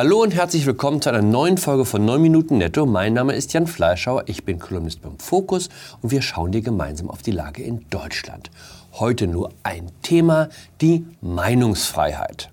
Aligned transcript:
Hallo 0.00 0.22
und 0.22 0.32
herzlich 0.32 0.64
willkommen 0.64 1.02
zu 1.02 1.08
einer 1.08 1.22
neuen 1.22 1.58
Folge 1.58 1.84
von 1.84 2.04
9 2.04 2.22
Minuten 2.22 2.58
Netto. 2.58 2.86
Mein 2.86 3.14
Name 3.14 3.34
ist 3.34 3.52
Jan 3.52 3.66
Fleischauer, 3.66 4.22
ich 4.28 4.44
bin 4.44 4.60
Kolumnist 4.60 5.02
beim 5.02 5.18
Fokus 5.18 5.70
und 6.00 6.12
wir 6.12 6.22
schauen 6.22 6.52
dir 6.52 6.60
gemeinsam 6.60 7.10
auf 7.10 7.22
die 7.22 7.32
Lage 7.32 7.64
in 7.64 7.84
Deutschland. 7.90 8.48
Heute 8.92 9.26
nur 9.26 9.50
ein 9.64 9.90
Thema, 10.02 10.50
die 10.80 11.04
Meinungsfreiheit. 11.20 12.48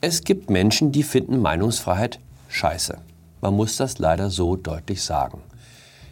Es 0.00 0.24
gibt 0.24 0.48
Menschen, 0.48 0.92
die 0.92 1.02
finden 1.02 1.42
Meinungsfreiheit 1.42 2.20
scheiße. 2.48 2.96
Man 3.42 3.52
muss 3.52 3.76
das 3.76 3.98
leider 3.98 4.30
so 4.30 4.56
deutlich 4.56 5.02
sagen. 5.02 5.42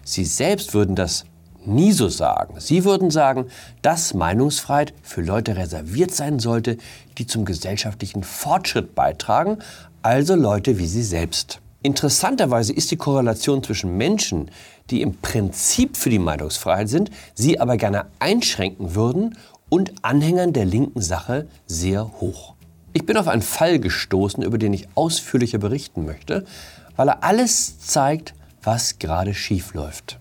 Sie 0.04 0.26
selbst 0.26 0.74
würden 0.74 0.94
das 0.94 1.24
nie 1.66 1.92
so 1.92 2.08
sagen. 2.08 2.54
Sie 2.58 2.84
würden 2.84 3.10
sagen, 3.10 3.46
dass 3.82 4.14
Meinungsfreiheit 4.14 4.94
für 5.02 5.22
Leute 5.22 5.56
reserviert 5.56 6.14
sein 6.14 6.38
sollte, 6.38 6.78
die 7.18 7.26
zum 7.26 7.44
gesellschaftlichen 7.44 8.22
Fortschritt 8.22 8.94
beitragen, 8.94 9.58
also 10.02 10.34
Leute 10.34 10.78
wie 10.78 10.86
Sie 10.86 11.02
selbst. 11.02 11.60
Interessanterweise 11.82 12.72
ist 12.72 12.90
die 12.90 12.96
Korrelation 12.96 13.62
zwischen 13.62 13.96
Menschen, 13.96 14.50
die 14.90 15.02
im 15.02 15.16
Prinzip 15.16 15.96
für 15.96 16.10
die 16.10 16.18
Meinungsfreiheit 16.18 16.88
sind, 16.88 17.10
sie 17.34 17.60
aber 17.60 17.76
gerne 17.76 18.06
einschränken 18.18 18.94
würden, 18.94 19.36
und 19.68 19.92
Anhängern 20.02 20.52
der 20.52 20.64
linken 20.64 21.00
Sache 21.00 21.48
sehr 21.66 22.20
hoch. 22.20 22.54
Ich 22.92 23.04
bin 23.04 23.16
auf 23.16 23.28
einen 23.28 23.42
Fall 23.42 23.78
gestoßen, 23.78 24.42
über 24.42 24.58
den 24.58 24.72
ich 24.72 24.88
ausführlicher 24.94 25.58
berichten 25.58 26.04
möchte, 26.04 26.44
weil 26.96 27.08
er 27.08 27.24
alles 27.24 27.78
zeigt, 27.78 28.34
was 28.62 28.98
gerade 28.98 29.34
schief 29.34 29.74
läuft. 29.74 30.18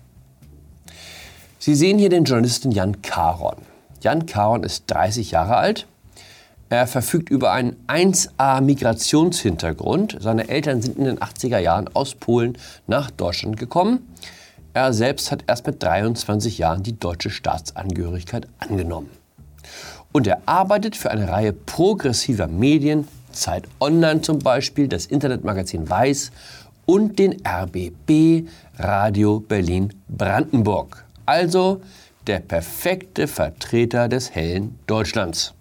Sie 1.66 1.74
sehen 1.74 1.98
hier 1.98 2.10
den 2.10 2.22
Journalisten 2.22 2.70
Jan 2.70 3.02
Karon. 3.02 3.56
Jan 4.00 4.24
Karon 4.24 4.62
ist 4.62 4.84
30 4.86 5.32
Jahre 5.32 5.56
alt. 5.56 5.88
Er 6.68 6.86
verfügt 6.86 7.28
über 7.28 7.50
einen 7.50 7.74
1A 7.88 8.60
Migrationshintergrund. 8.60 10.16
Seine 10.20 10.48
Eltern 10.48 10.80
sind 10.80 10.96
in 10.96 11.06
den 11.06 11.18
80er 11.18 11.58
Jahren 11.58 11.90
aus 11.92 12.14
Polen 12.14 12.56
nach 12.86 13.10
Deutschland 13.10 13.56
gekommen. 13.56 14.06
Er 14.74 14.92
selbst 14.92 15.32
hat 15.32 15.42
erst 15.48 15.66
mit 15.66 15.82
23 15.82 16.56
Jahren 16.56 16.84
die 16.84 17.00
deutsche 17.00 17.30
Staatsangehörigkeit 17.30 18.46
angenommen. 18.60 19.10
Und 20.12 20.28
er 20.28 20.42
arbeitet 20.46 20.94
für 20.94 21.10
eine 21.10 21.28
Reihe 21.28 21.52
progressiver 21.52 22.46
Medien, 22.46 23.08
Zeit 23.32 23.64
Online 23.80 24.20
zum 24.20 24.38
Beispiel, 24.38 24.86
das 24.86 25.06
Internetmagazin 25.06 25.90
Weiß 25.90 26.30
und 26.86 27.18
den 27.18 27.44
RBB 27.44 28.46
Radio 28.78 29.40
Berlin 29.40 29.92
Brandenburg 30.06 31.05
also 31.26 31.82
der 32.26 32.40
perfekte 32.40 33.28
Vertreter 33.28 34.08
des 34.08 34.34
hellen 34.34 34.78
Deutschlands. 34.86 35.54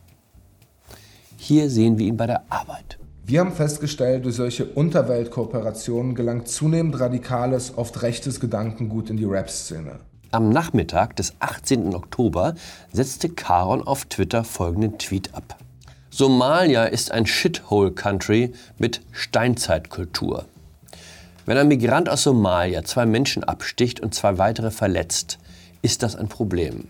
Hier 1.38 1.70
sehen 1.70 2.00
wir 2.00 2.08
ihn 2.08 2.18
bei 2.18 2.28
der 2.28 2.44
Arbeit. 2.50 2.98
Wir 3.28 3.40
haben 3.40 3.54
festgestellt, 3.54 4.26
durch 4.26 4.36
solche 4.36 4.66
Unterweltkooperationen 4.66 6.16
gelangt 6.16 6.48
zunehmend 6.48 7.00
radikales, 7.00 7.76
oft 7.76 8.04
rechtes 8.04 8.40
Gedankengut 8.40 9.10
in 9.10 9.18
die 9.18 9.26
Rap-Szene. 9.26 10.00
Am 10.32 10.50
Nachmittag 10.50 11.16
des 11.16 11.34
18. 11.40 11.96
Oktober 11.96 12.56
setzte 12.92 13.30
Caron 13.30 13.82
auf 13.82 14.06
Twitter 14.06 14.44
folgenden 14.44 14.98
Tweet 14.98 15.34
ab. 15.34 15.58
Somalia 16.10 16.86
ist 16.86 17.12
ein 17.12 17.26
Shithole-Country 17.26 18.54
mit 18.78 19.02
Steinzeitkultur. 19.12 20.46
Wenn 21.46 21.58
ein 21.58 21.68
Migrant 21.68 22.10
aus 22.10 22.24
Somalia 22.24 22.84
zwei 22.84 23.06
Menschen 23.06 23.44
absticht 23.44 24.00
und 24.00 24.14
zwei 24.14 24.38
weitere 24.38 24.72
verletzt, 24.72 25.40
ist 25.86 26.02
das 26.02 26.16
ein 26.16 26.30
Problem. 26.30 26.88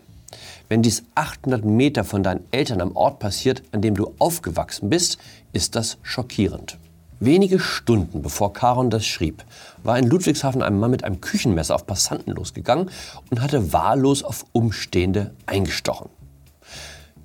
Wenn 0.69 0.81
dies 0.81 1.03
800 1.15 1.65
Meter 1.65 2.05
von 2.05 2.23
deinen 2.23 2.45
Eltern 2.51 2.79
am 2.79 2.95
Ort 2.95 3.19
passiert, 3.19 3.61
an 3.73 3.81
dem 3.81 3.93
du 3.93 4.13
aufgewachsen 4.19 4.89
bist, 4.89 5.17
ist 5.51 5.75
das 5.75 5.97
schockierend. 6.01 6.77
Wenige 7.19 7.59
Stunden 7.59 8.21
bevor 8.21 8.53
Karon 8.53 8.89
das 8.89 9.05
schrieb, 9.05 9.43
war 9.83 9.99
in 9.99 10.07
Ludwigshafen 10.07 10.63
ein 10.63 10.79
Mann 10.79 10.91
mit 10.91 11.03
einem 11.03 11.19
Küchenmesser 11.19 11.75
auf 11.75 11.85
Passanten 11.85 12.31
losgegangen 12.31 12.89
und 13.29 13.41
hatte 13.41 13.73
wahllos 13.73 14.23
auf 14.23 14.45
Umstehende 14.53 15.33
eingestochen. 15.45 16.09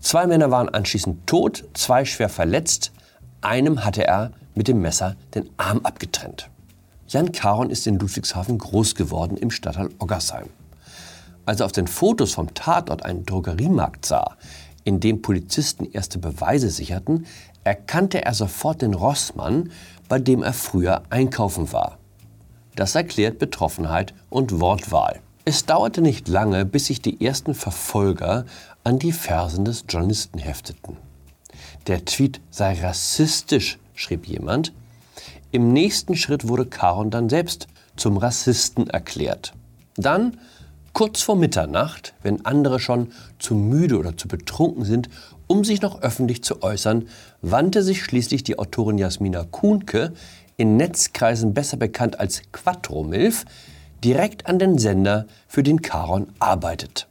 Zwei 0.01 0.27
Männer 0.27 0.51
waren 0.51 0.71
anschließend 0.71 1.25
tot, 1.29 1.65
zwei 1.75 2.05
schwer 2.05 2.31
verletzt, 2.31 2.91
einem 3.43 3.85
hatte 3.85 4.05
er 4.05 4.33
mit 4.57 4.67
dem 4.67 4.81
Messer 4.81 5.15
den 5.37 5.49
Arm 5.57 5.79
abgetrennt. 5.85 6.51
Jan 7.07 7.31
Karon 7.31 7.71
ist 7.71 7.87
in 7.87 7.97
Ludwigshafen 7.97 8.59
groß 8.59 8.97
geworden 8.97 9.37
im 9.37 9.53
Stadtteil 9.53 9.91
Oggersheim. 10.01 10.49
Als 11.47 11.61
er 11.61 11.67
auf 11.67 11.73
den 11.73 11.87
Fotos 11.87 12.35
vom 12.35 12.55
Tatort 12.55 13.05
einen 13.05 13.25
Drogeriemarkt 13.25 14.07
sah, 14.07 14.37
in 14.85 15.01
dem 15.01 15.23
Polizisten 15.23 15.85
erste 15.91 16.19
Beweise 16.19 16.71
sicherten, 16.71 17.27
erkannte 17.65 18.25
er 18.25 18.35
sofort 18.35 18.83
den 18.83 18.95
Rossmann, 18.95 19.71
bei 20.09 20.19
dem 20.19 20.43
er 20.43 20.53
früher 20.53 21.03
einkaufen 21.11 21.73
war. 21.73 21.99
Das 22.77 22.95
erklärt 22.95 23.39
Betroffenheit 23.39 24.15
und 24.31 24.61
Wortwahl. 24.61 25.21
Es 25.45 25.67
dauerte 25.67 26.01
nicht 26.01 26.29
lange, 26.29 26.65
bis 26.65 26.87
sich 26.87 27.03
die 27.03 27.25
ersten 27.25 27.55
Verfolger 27.55 28.45
an 28.85 28.99
die 28.99 29.13
Fersen 29.13 29.65
des 29.65 29.85
Journalisten 29.89 30.39
hefteten. 30.39 30.97
Der 31.87 32.05
Tweet 32.05 32.41
sei 32.51 32.81
rassistisch, 32.81 33.79
schrieb 33.95 34.27
jemand. 34.27 34.73
Im 35.51 35.73
nächsten 35.73 36.15
Schritt 36.17 36.47
wurde 36.47 36.67
Caron 36.67 37.11
dann 37.11 37.29
selbst 37.29 37.67
zum 37.97 38.17
Rassisten 38.17 38.89
erklärt. 38.89 39.55
Dann 39.97 40.39
Kurz 40.93 41.23
vor 41.23 41.37
Mitternacht, 41.37 42.15
wenn 42.23 42.45
andere 42.45 42.81
schon 42.81 43.13
zu 43.39 43.55
müde 43.55 43.97
oder 43.97 44.17
zu 44.17 44.27
betrunken 44.29 44.85
sind, 44.85 45.09
um 45.47 45.65
sich 45.65 45.83
noch 45.83 46.03
öffentlich 46.03 46.43
zu 46.43 46.63
äußern, 46.63 47.09
wandte 47.43 47.83
sich 47.83 48.03
schließlich 48.03 48.43
die 48.43 48.59
Autorin 48.59 48.99
Jasmina 48.99 49.45
Kuhnke, 49.45 50.13
in 50.57 50.77
Netzkreisen 50.77 51.55
besser 51.55 51.77
bekannt 51.77 52.19
als 52.21 52.43
Quattromilf, 52.53 53.45
direkt 54.05 54.47
an 54.47 54.59
den 54.59 54.79
Sender, 54.79 55.27
für 55.47 55.63
den 55.63 55.81
Caron 55.81 56.27
arbeitet. 56.39 57.07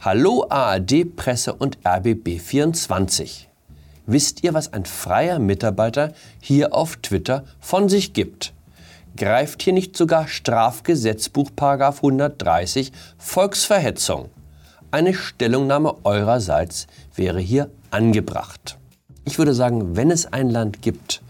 Hallo 0.00 0.46
ARD, 0.48 1.16
Presse 1.16 1.54
und 1.54 1.78
RBB 1.86 2.40
24. 2.40 3.48
Wisst 4.06 4.42
ihr, 4.44 4.54
was 4.54 4.72
ein 4.72 4.84
freier 4.84 5.38
Mitarbeiter 5.38 6.12
hier 6.40 6.74
auf 6.74 6.96
Twitter 6.96 7.44
von 7.60 7.88
sich 7.88 8.12
gibt? 8.12 8.52
Greift 9.16 9.62
hier 9.62 9.74
nicht 9.74 9.96
sogar 9.96 10.26
Strafgesetzbuch 10.26 11.50
130 11.56 12.92
Volksverhetzung? 13.18 14.30
Eine 14.90 15.12
Stellungnahme 15.12 15.96
eurerseits 16.04 16.86
wäre 17.14 17.40
hier 17.40 17.70
angebracht. 17.90 18.78
Ich 19.24 19.38
würde 19.38 19.54
sagen, 19.54 19.96
wenn 19.96 20.10
es 20.10 20.32
ein 20.32 20.48
Land 20.48 20.82
gibt, 20.82 21.22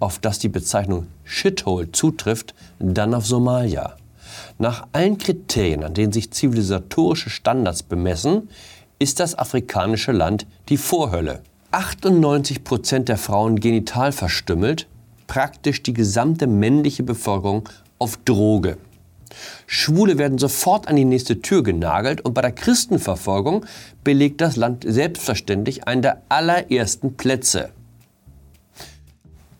auf 0.00 0.18
das 0.18 0.40
die 0.40 0.48
Bezeichnung 0.48 1.06
Shithole 1.22 1.92
zutrifft, 1.92 2.54
dann 2.80 3.14
auf 3.14 3.24
Somalia. 3.24 3.96
Nach 4.58 4.86
allen 4.92 5.18
Kriterien, 5.18 5.84
an 5.84 5.94
denen 5.94 6.12
sich 6.12 6.32
zivilisatorische 6.32 7.30
Standards 7.30 7.84
bemessen, 7.84 8.48
ist 8.98 9.20
das 9.20 9.38
afrikanische 9.38 10.12
Land 10.12 10.46
die 10.68 10.76
Vorhölle. 10.76 11.42
98 11.70 12.64
Prozent 12.64 13.08
der 13.08 13.16
Frauen 13.16 13.60
genital 13.60 14.12
verstümmelt, 14.12 14.86
praktisch 15.26 15.82
die 15.82 15.94
gesamte 15.94 16.46
männliche 16.46 17.02
Bevölkerung 17.02 17.68
auf 17.98 18.16
Droge. 18.24 18.78
Schwule 19.66 20.18
werden 20.18 20.38
sofort 20.38 20.88
an 20.88 20.96
die 20.96 21.04
nächste 21.04 21.40
Tür 21.40 21.62
genagelt 21.62 22.20
und 22.20 22.34
bei 22.34 22.42
der 22.42 22.52
Christenverfolgung 22.52 23.64
belegt 24.04 24.40
das 24.40 24.56
Land 24.56 24.84
selbstverständlich 24.86 25.86
einen 25.88 26.02
der 26.02 26.22
allerersten 26.28 27.16
Plätze. 27.16 27.70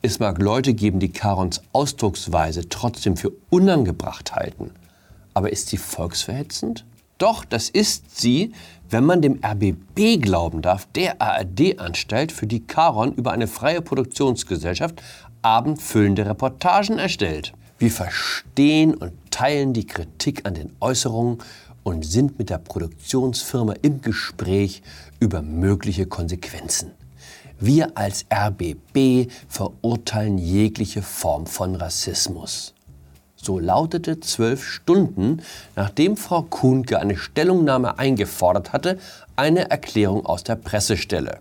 Es 0.01 0.19
mag 0.19 0.41
Leute 0.41 0.73
geben, 0.73 0.99
die 0.99 1.13
Karons 1.13 1.61
Ausdrucksweise 1.71 2.67
trotzdem 2.67 3.15
für 3.15 3.31
unangebracht 3.49 4.35
halten. 4.35 4.71
Aber 5.33 5.51
ist 5.51 5.69
sie 5.69 5.77
volksverhetzend? 5.77 6.85
Doch, 7.17 7.45
das 7.45 7.69
ist 7.69 8.19
sie, 8.19 8.51
wenn 8.89 9.05
man 9.05 9.21
dem 9.21 9.39
RBB 9.41 10.21
glauben 10.21 10.61
darf, 10.61 10.87
der 10.93 11.21
ARD-Anstalt, 11.21 12.33
für 12.33 12.47
die 12.47 12.65
Caron 12.65 13.13
über 13.13 13.31
eine 13.31 13.47
freie 13.47 13.81
Produktionsgesellschaft 13.81 15.01
abendfüllende 15.43 16.25
Reportagen 16.25 16.97
erstellt. 16.97 17.53
Wir 17.77 17.91
verstehen 17.91 18.95
und 18.95 19.13
teilen 19.29 19.73
die 19.73 19.85
Kritik 19.85 20.45
an 20.45 20.53
den 20.53 20.71
Äußerungen 20.79 21.39
und 21.83 22.05
sind 22.05 22.39
mit 22.39 22.49
der 22.49 22.57
Produktionsfirma 22.57 23.73
im 23.81 24.01
Gespräch 24.01 24.81
über 25.19 25.41
mögliche 25.41 26.05
Konsequenzen. 26.05 26.91
Wir 27.59 27.97
als 27.97 28.25
RBB 28.33 29.31
verurteilen 29.47 30.37
jegliche 30.37 31.01
Form 31.01 31.45
von 31.45 31.75
Rassismus. 31.75 32.73
So 33.35 33.59
lautete 33.59 34.21
zwölf 34.21 34.63
Stunden, 34.63 35.41
nachdem 35.75 36.15
Frau 36.15 36.43
Kuhnke 36.43 36.99
eine 36.99 37.17
Stellungnahme 37.17 37.99
eingefordert 37.99 38.71
hatte, 38.71 38.97
eine 39.35 39.69
Erklärung 39.69 40.25
aus 40.25 40.43
der 40.43 40.55
Pressestelle. 40.55 41.39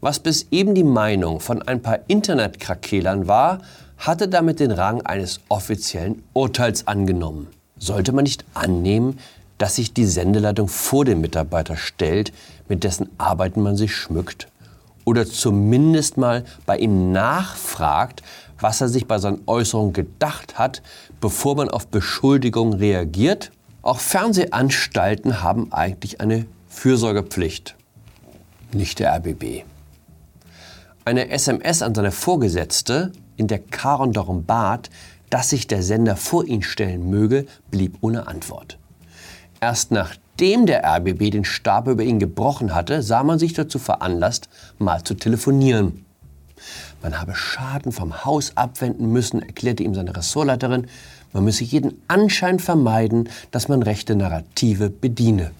Was 0.00 0.18
bis 0.18 0.46
eben 0.50 0.74
die 0.74 0.84
Meinung 0.84 1.40
von 1.40 1.60
ein 1.60 1.82
paar 1.82 1.98
Internetkrakelern 2.06 3.28
war, 3.28 3.60
hatte 3.98 4.28
damit 4.28 4.58
den 4.58 4.70
Rang 4.70 5.02
eines 5.02 5.40
offiziellen 5.48 6.22
Urteils 6.32 6.86
angenommen. 6.86 7.48
Sollte 7.78 8.12
man 8.12 8.24
nicht 8.24 8.44
annehmen, 8.54 9.18
dass 9.58 9.76
sich 9.76 9.92
die 9.92 10.06
Sendeleitung 10.06 10.68
vor 10.68 11.04
den 11.04 11.20
Mitarbeiter 11.20 11.76
stellt, 11.76 12.32
mit 12.66 12.82
dessen 12.82 13.10
Arbeiten 13.18 13.60
man 13.60 13.76
sich 13.76 13.94
schmückt, 13.94 14.48
oder 15.04 15.26
zumindest 15.26 16.16
mal 16.16 16.44
bei 16.64 16.78
ihm 16.78 17.12
nachfragt, 17.12 18.22
was 18.58 18.80
er 18.80 18.88
sich 18.88 19.06
bei 19.06 19.18
seinen 19.18 19.42
Äußerungen 19.46 19.92
gedacht 19.92 20.58
hat, 20.58 20.80
bevor 21.20 21.56
man 21.56 21.68
auf 21.68 21.88
Beschuldigungen 21.88 22.74
reagiert. 22.74 23.50
Auch 23.82 23.98
Fernsehanstalten 23.98 25.42
haben 25.42 25.72
eigentlich 25.72 26.20
eine 26.22 26.46
Fürsorgepflicht, 26.68 27.76
nicht 28.72 28.98
der 28.98 29.14
RBB. 29.16 29.64
Eine 31.04 31.30
SMS 31.30 31.80
an 31.80 31.94
seine 31.94 32.12
Vorgesetzte, 32.12 33.12
in 33.36 33.46
der 33.46 33.58
Karon 33.58 34.12
darum 34.12 34.44
bat, 34.44 34.90
dass 35.30 35.48
sich 35.48 35.66
der 35.66 35.82
Sender 35.82 36.14
vor 36.14 36.44
ihn 36.44 36.62
stellen 36.62 37.08
möge, 37.08 37.46
blieb 37.70 37.96
ohne 38.02 38.28
Antwort. 38.28 38.78
Erst 39.60 39.92
nachdem 39.92 40.66
der 40.66 40.84
RBB 40.84 41.30
den 41.30 41.44
Stab 41.44 41.88
über 41.88 42.02
ihn 42.02 42.18
gebrochen 42.18 42.74
hatte, 42.74 43.02
sah 43.02 43.22
man 43.22 43.38
sich 43.38 43.54
dazu 43.54 43.78
veranlasst, 43.78 44.50
mal 44.78 45.02
zu 45.02 45.14
telefonieren. 45.14 46.04
Man 47.02 47.18
habe 47.18 47.34
Schaden 47.34 47.92
vom 47.92 48.26
Haus 48.26 48.56
abwenden 48.56 49.10
müssen, 49.10 49.40
erklärte 49.40 49.82
ihm 49.82 49.94
seine 49.94 50.14
Ressortleiterin. 50.14 50.86
Man 51.32 51.44
müsse 51.44 51.64
jeden 51.64 52.02
Anschein 52.08 52.58
vermeiden, 52.58 53.30
dass 53.50 53.68
man 53.68 53.82
rechte 53.82 54.16
Narrative 54.16 54.90
bediene. 54.90 55.52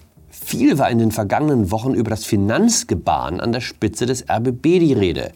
Viel 0.43 0.79
war 0.79 0.89
in 0.89 0.97
den 0.97 1.11
vergangenen 1.11 1.71
Wochen 1.71 1.93
über 1.93 2.09
das 2.09 2.25
Finanzgebaren 2.25 3.39
an 3.39 3.53
der 3.53 3.61
Spitze 3.61 4.05
des 4.05 4.27
RBB 4.27 4.79
die 4.79 4.93
Rede. 4.93 5.31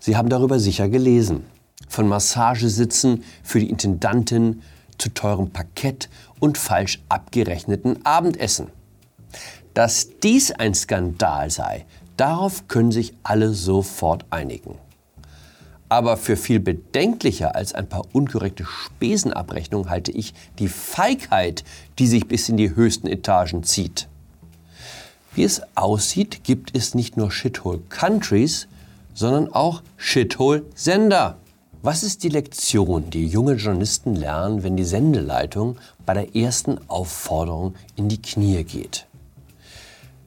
Sie 0.00 0.16
haben 0.16 0.30
darüber 0.30 0.58
sicher 0.58 0.88
gelesen. 0.88 1.44
Von 1.88 2.08
Massagesitzen 2.08 3.22
für 3.44 3.60
die 3.60 3.70
Intendantin 3.70 4.62
zu 4.96 5.10
teurem 5.10 5.50
Parkett 5.50 6.08
und 6.40 6.58
falsch 6.58 7.00
abgerechneten 7.08 8.04
Abendessen. 8.04 8.68
Dass 9.74 10.08
dies 10.22 10.50
ein 10.50 10.74
Skandal 10.74 11.50
sei, 11.50 11.86
darauf 12.16 12.66
können 12.66 12.90
sich 12.90 13.12
alle 13.22 13.50
sofort 13.50 14.24
einigen. 14.30 14.76
Aber 15.88 16.16
für 16.16 16.36
viel 16.36 16.58
bedenklicher 16.58 17.54
als 17.54 17.74
ein 17.74 17.88
paar 17.88 18.02
unkorrekte 18.12 18.64
Spesenabrechnungen 18.64 19.88
halte 19.88 20.10
ich 20.10 20.34
die 20.58 20.68
Feigheit, 20.68 21.64
die 21.98 22.06
sich 22.06 22.26
bis 22.26 22.48
in 22.48 22.56
die 22.56 22.74
höchsten 22.74 23.06
Etagen 23.06 23.62
zieht. 23.62 24.08
Wie 25.38 25.44
es 25.44 25.62
aussieht, 25.76 26.42
gibt 26.42 26.76
es 26.76 26.96
nicht 26.96 27.16
nur 27.16 27.30
Shithole 27.30 27.78
Countries, 27.90 28.66
sondern 29.14 29.52
auch 29.52 29.84
Shithole 29.96 30.64
Sender. 30.74 31.36
Was 31.80 32.02
ist 32.02 32.24
die 32.24 32.28
Lektion, 32.28 33.10
die 33.10 33.24
junge 33.24 33.52
Journalisten 33.52 34.16
lernen, 34.16 34.64
wenn 34.64 34.76
die 34.76 34.82
Sendeleitung 34.82 35.76
bei 36.04 36.14
der 36.14 36.34
ersten 36.34 36.78
Aufforderung 36.88 37.76
in 37.94 38.08
die 38.08 38.20
Knie 38.20 38.64
geht? 38.64 39.06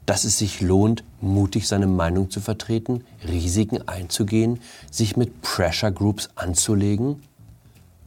dass 0.05 0.23
es 0.23 0.37
sich 0.37 0.61
lohnt, 0.61 1.03
mutig 1.19 1.67
seine 1.67 1.87
Meinung 1.87 2.29
zu 2.31 2.39
vertreten, 2.39 3.03
Risiken 3.27 3.87
einzugehen, 3.89 4.61
sich 4.89 5.17
mit 5.17 5.41
Pressure 5.41 5.91
Groups 5.91 6.29
anzulegen? 6.35 7.21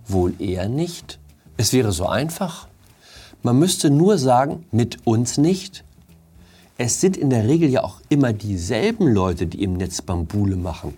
Wohl 0.07 0.33
eher 0.39 0.71
nicht. 0.71 1.19
Es 1.59 1.75
wäre 1.75 1.93
so 1.93 2.07
einfach. 2.07 2.67
Man 3.43 3.59
müsste 3.59 3.91
nur 3.91 4.17
sagen, 4.17 4.65
mit 4.71 5.07
uns 5.07 5.37
nicht. 5.37 5.85
Es 6.77 7.01
sind 7.01 7.17
in 7.17 7.31
der 7.31 7.47
Regel 7.47 7.71
ja 7.71 7.85
auch 7.85 8.01
immer 8.09 8.33
dieselben 8.33 9.07
Leute, 9.07 9.47
die 9.47 9.63
im 9.63 9.75
Netz 9.75 10.03
Bambule 10.03 10.57
machen. 10.57 10.97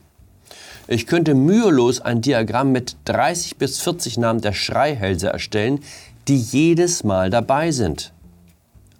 Ich 0.89 1.07
könnte 1.07 1.35
mühelos 1.35 2.01
ein 2.01 2.23
Diagramm 2.23 2.73
mit 2.73 2.97
30 3.05 3.59
bis 3.59 3.81
40 3.81 4.17
Namen 4.17 4.41
der 4.41 4.55
Schreihälse 4.55 5.29
erstellen, 5.29 5.81
die 6.29 6.39
jedes 6.39 7.05
Mal 7.05 7.29
dabei 7.29 7.73
sind. 7.73 8.15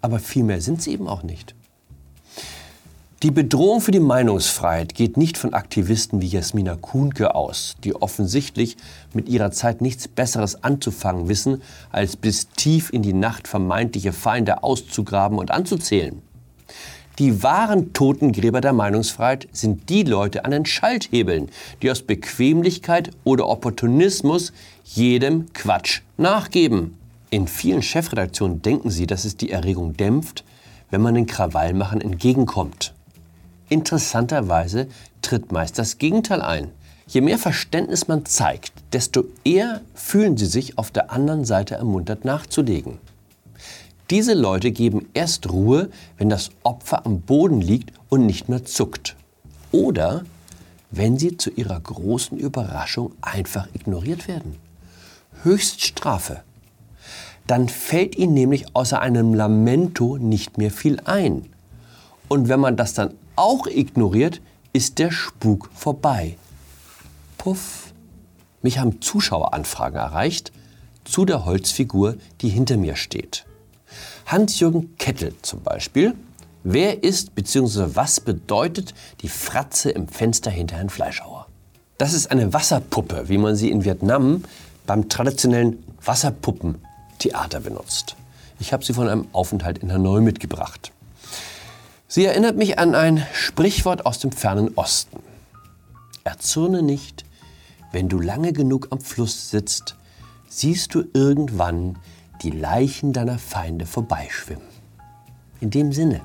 Aber 0.01 0.19
viel 0.19 0.43
mehr 0.43 0.61
sind 0.61 0.83
sie 0.83 0.91
eben 0.91 1.07
auch 1.07 1.23
nicht. 1.23 1.55
Die 3.23 3.31
Bedrohung 3.31 3.81
für 3.81 3.89
die 3.89 3.99
Meinungsfreiheit 3.99 4.93
geht 4.93 5.17
nicht 5.17 5.39
von 5.39 5.55
Aktivisten 5.55 6.21
wie 6.21 6.27
Jasmina 6.27 6.75
Kuhnke 6.75 7.33
aus, 7.33 7.75
die 7.83 7.95
offensichtlich 7.95 8.77
mit 9.13 9.27
ihrer 9.27 9.49
Zeit 9.49 9.81
nichts 9.81 10.07
Besseres 10.07 10.63
anzufangen 10.63 11.27
wissen, 11.27 11.63
als 11.89 12.15
bis 12.15 12.49
tief 12.49 12.93
in 12.93 13.01
die 13.01 13.13
Nacht 13.13 13.47
vermeintliche 13.47 14.13
Feinde 14.13 14.61
auszugraben 14.61 15.39
und 15.39 15.49
anzuzählen. 15.49 16.21
Die 17.19 17.41
wahren 17.41 17.93
Totengräber 17.93 18.61
der 18.61 18.73
Meinungsfreiheit 18.73 19.47
sind 19.51 19.89
die 19.89 20.03
Leute 20.03 20.45
an 20.45 20.51
den 20.51 20.67
Schalthebeln, 20.67 21.49
die 21.81 21.89
aus 21.89 22.03
Bequemlichkeit 22.03 23.09
oder 23.23 23.47
Opportunismus 23.47 24.53
jedem 24.83 25.51
Quatsch 25.53 26.01
nachgeben. 26.17 26.95
In 27.31 27.47
vielen 27.47 27.81
Chefredaktionen 27.81 28.61
denken 28.61 28.91
sie, 28.91 29.07
dass 29.07 29.25
es 29.25 29.35
die 29.35 29.49
Erregung 29.49 29.97
dämpft, 29.97 30.43
wenn 30.91 31.01
man 31.01 31.15
den 31.15 31.25
Krawallmachern 31.25 32.01
entgegenkommt. 32.01 32.93
Interessanterweise 33.67 34.87
tritt 35.23 35.51
meist 35.51 35.79
das 35.79 35.97
Gegenteil 35.97 36.41
ein. 36.41 36.69
Je 37.07 37.21
mehr 37.21 37.39
Verständnis 37.39 38.07
man 38.07 38.25
zeigt, 38.25 38.73
desto 38.93 39.25
eher 39.43 39.81
fühlen 39.95 40.37
sie 40.37 40.45
sich 40.45 40.77
auf 40.77 40.91
der 40.91 41.11
anderen 41.11 41.45
Seite 41.45 41.75
ermuntert 41.75 42.25
nachzulegen. 42.25 42.99
Diese 44.09 44.33
Leute 44.33 44.71
geben 44.71 45.09
erst 45.13 45.49
Ruhe, 45.51 45.89
wenn 46.17 46.29
das 46.29 46.51
Opfer 46.63 47.05
am 47.05 47.21
Boden 47.21 47.59
liegt 47.59 47.91
und 48.07 48.25
nicht 48.25 48.47
mehr 48.47 48.63
zuckt. 48.63 49.17
Oder 49.71 50.23
wenn 50.91 51.19
sie 51.19 51.35
zu 51.35 51.49
ihrer 51.49 51.79
großen 51.79 52.37
Überraschung 52.37 53.11
einfach 53.21 53.67
ignoriert 53.73 54.29
werden. 54.29 54.55
Höchststrafe. 55.43 56.43
Dann 57.47 57.67
fällt 57.67 58.17
ihnen 58.17 58.33
nämlich 58.33 58.75
außer 58.75 59.01
einem 59.01 59.33
Lamento 59.33 60.17
nicht 60.17 60.57
mehr 60.57 60.71
viel 60.71 61.01
ein. 61.03 61.45
Und 62.29 62.47
wenn 62.47 62.61
man 62.61 62.77
das 62.77 62.93
dann 62.93 63.13
auch 63.35 63.67
ignoriert, 63.67 64.41
ist 64.71 64.99
der 64.99 65.11
Spuk 65.11 65.69
vorbei. 65.73 66.37
Puff. 67.37 67.93
Mich 68.61 68.79
haben 68.79 69.01
Zuschaueranfragen 69.01 69.99
erreicht 69.99 70.51
zu 71.03 71.25
der 71.25 71.45
Holzfigur, 71.45 72.15
die 72.41 72.49
hinter 72.49 72.77
mir 72.77 72.95
steht. 72.95 73.45
Hans-Jürgen 74.25 74.95
Kettel 74.97 75.33
zum 75.41 75.61
Beispiel. 75.61 76.13
Wer 76.63 77.03
ist 77.03 77.35
bzw. 77.35 77.95
was 77.95 78.19
bedeutet 78.19 78.93
die 79.21 79.29
Fratze 79.29 79.89
im 79.89 80.07
Fenster 80.07 80.51
hinter 80.51 80.75
Herrn 80.75 80.89
Fleischhauer? 80.89 81.47
Das 81.97 82.13
ist 82.13 82.29
eine 82.29 82.53
Wasserpuppe, 82.53 83.29
wie 83.29 83.37
man 83.37 83.55
sie 83.55 83.71
in 83.71 83.85
Vietnam 83.85 84.43
beim 84.85 85.09
traditionellen 85.09 85.83
Wasserpuppentheater 86.03 87.59
benutzt. 87.59 88.15
Ich 88.59 88.73
habe 88.73 88.83
sie 88.83 88.93
von 88.93 89.07
einem 89.07 89.27
Aufenthalt 89.33 89.79
in 89.79 89.91
Hanoi 89.91 90.21
mitgebracht. 90.21 90.91
Sie 92.07 92.25
erinnert 92.25 92.55
mich 92.55 92.79
an 92.79 92.95
ein 92.95 93.25
Sprichwort 93.33 94.05
aus 94.05 94.19
dem 94.19 94.31
fernen 94.31 94.73
Osten. 94.75 95.19
Erzürne 96.23 96.81
nicht, 96.81 97.25
wenn 97.91 98.09
du 98.09 98.19
lange 98.19 98.53
genug 98.53 98.87
am 98.91 98.99
Fluss 98.99 99.49
sitzt, 99.49 99.95
siehst 100.47 100.93
du 100.93 101.03
irgendwann 101.13 101.97
die 102.41 102.51
Leichen 102.51 103.13
deiner 103.13 103.37
Feinde 103.37 103.85
vorbeischwimmen. 103.85 104.67
In 105.59 105.69
dem 105.69 105.91
Sinne, 105.91 106.21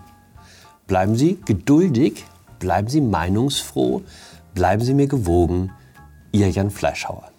bleiben 0.87 1.16
Sie 1.16 1.40
geduldig, 1.45 2.25
bleiben 2.59 2.88
Sie 2.88 3.00
meinungsfroh, 3.00 4.02
bleiben 4.54 4.83
Sie 4.83 4.95
mir 4.95 5.09
gewogen, 5.09 5.73
Ihr 6.33 6.50
Jan 6.50 6.71
Fleischhauer. 6.71 7.31